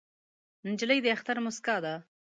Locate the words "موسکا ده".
1.45-1.95